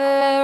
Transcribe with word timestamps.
Uh... 0.00 0.39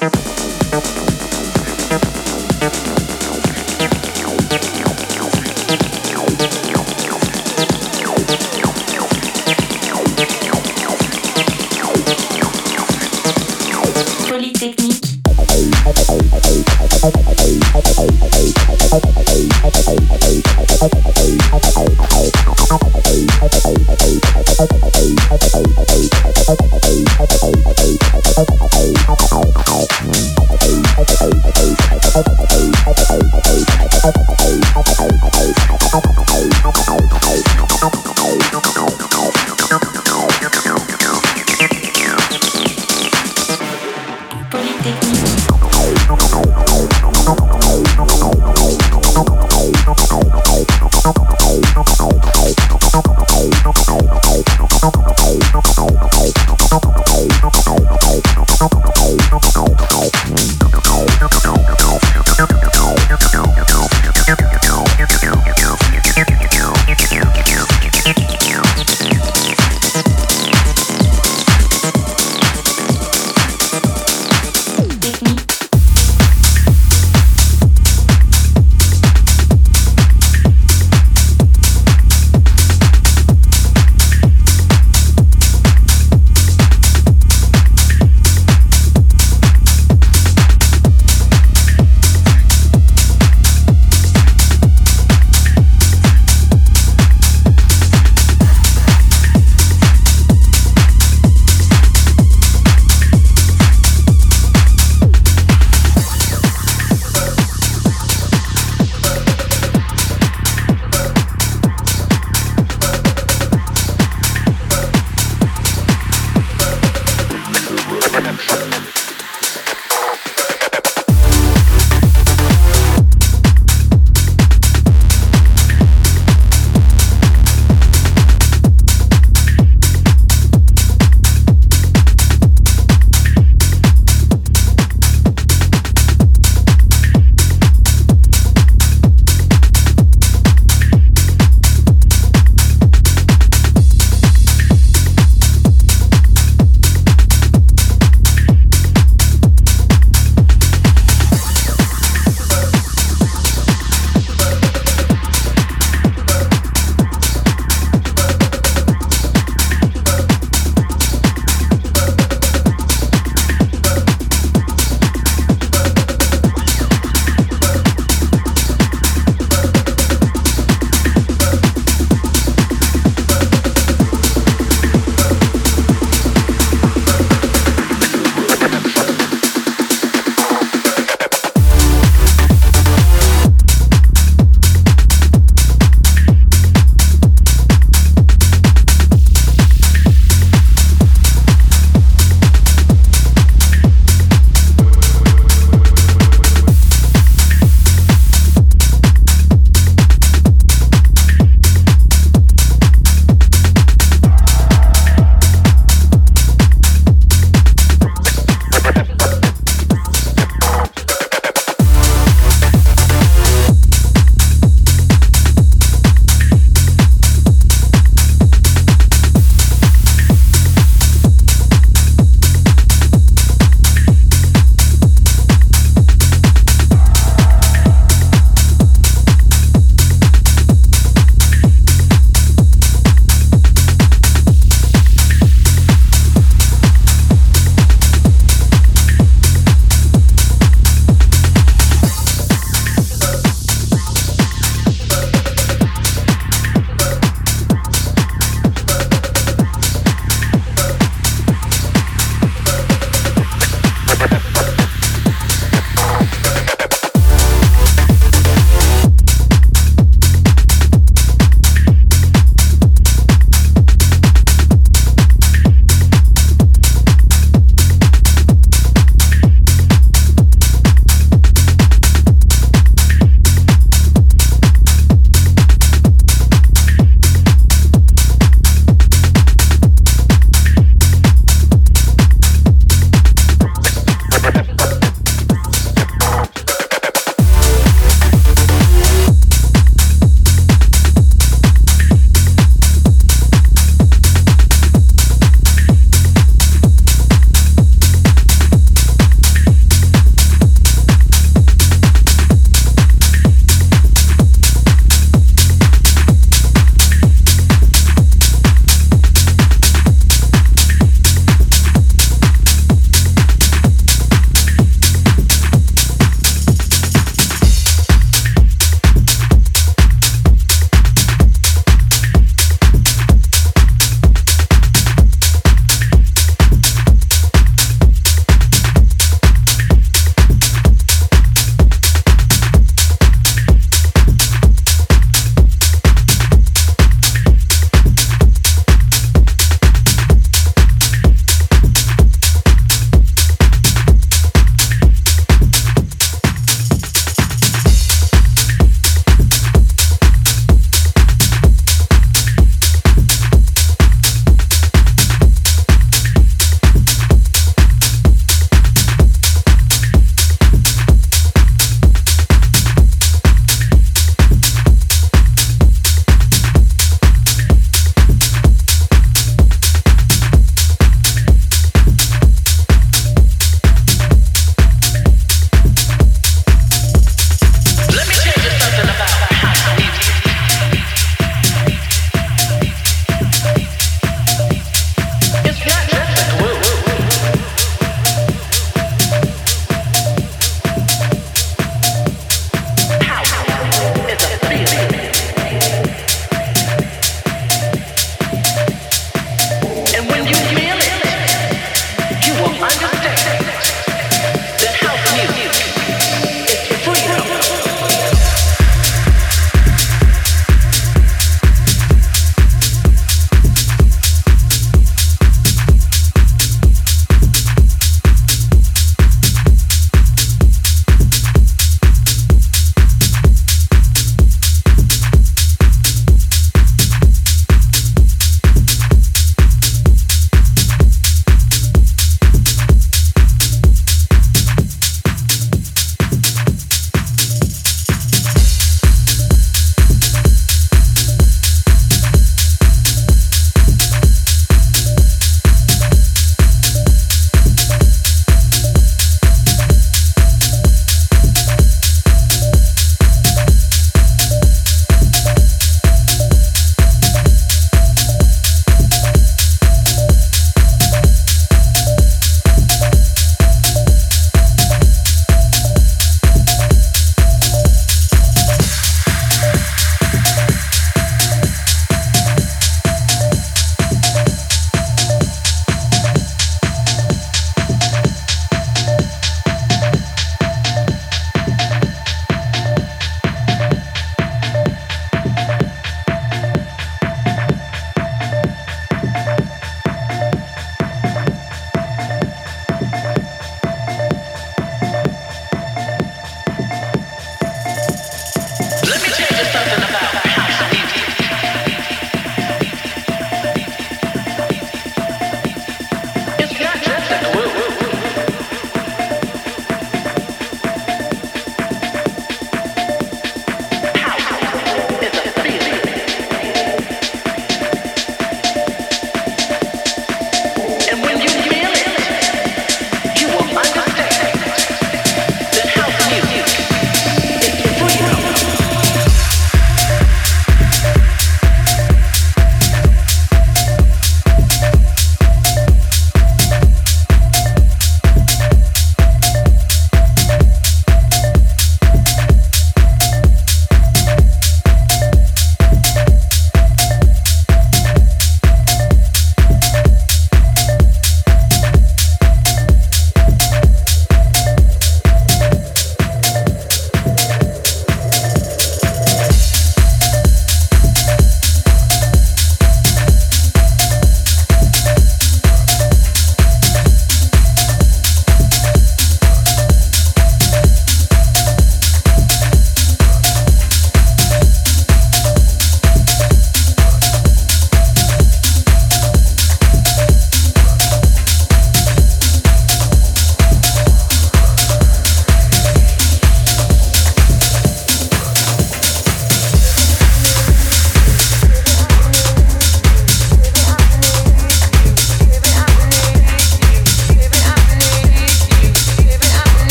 Hey. 0.00 0.30